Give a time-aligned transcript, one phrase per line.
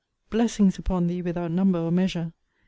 [0.31, 2.33] Blessings upon thee without number or measure!